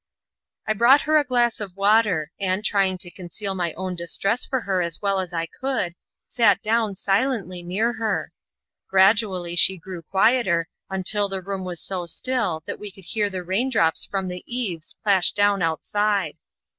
I 0.65 0.73
brought 0.73 1.01
her 1.01 1.17
a 1.17 1.23
glass 1.23 1.59
of 1.59 1.77
water, 1.77 2.31
and, 2.39 2.65
trying 2.65 2.97
to 2.97 3.11
conceal 3.11 3.53
my 3.53 3.71
own 3.73 3.95
distress 3.95 4.43
for 4.47 4.61
her 4.61 4.81
as 4.81 4.99
well 4.99 5.19
as 5.19 5.31
I 5.31 5.45
could, 5.45 5.93
sat 6.25 6.59
down, 6.63 6.95
silently, 6.95 7.61
near 7.61 7.93
her. 7.97 8.31
Gradually 8.89 9.55
she 9.55 9.77
grew 9.77 10.01
quieter, 10.01 10.67
until 10.89 11.29
the 11.29 11.43
room 11.43 11.65
was 11.65 11.79
so 11.81 12.07
still 12.07 12.63
that 12.65 12.79
we 12.79 12.89
could 12.89 13.05
hear 13.05 13.29
the 13.29 13.43
raindrops 13.43 14.03
from 14.03 14.27
the 14.27 14.43
eaves 14.47 14.95
plash 15.03 15.33
down 15.33 15.61
outside. 15.61 16.35